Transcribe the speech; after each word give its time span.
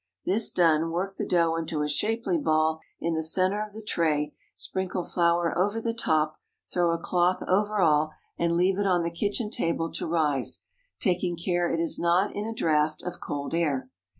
This 0.25 0.49
done, 0.49 0.89
work 0.89 1.17
the 1.17 1.27
dough 1.27 1.55
into 1.55 1.83
a 1.83 1.87
shapely 1.87 2.39
ball 2.39 2.79
in 2.99 3.13
the 3.13 3.21
centre 3.21 3.63
of 3.63 3.71
the 3.71 3.83
tray, 3.83 4.33
sprinkle 4.55 5.03
flour 5.03 5.55
over 5.55 5.79
the 5.79 5.93
top; 5.93 6.39
throw 6.73 6.89
a 6.89 6.97
cloth 6.97 7.43
over 7.47 7.79
all 7.81 8.11
and 8.35 8.55
leave 8.57 8.79
it 8.79 8.87
on 8.87 9.03
the 9.03 9.11
kitchen 9.11 9.51
table 9.51 9.91
to 9.91 10.07
rise, 10.07 10.61
taking 10.99 11.37
care 11.37 11.71
it 11.71 11.79
is 11.79 11.99
not 11.99 12.35
in 12.35 12.45
a 12.47 12.55
draught 12.55 13.03
of 13.03 13.19
cold 13.21 13.53
air. 13.53 13.91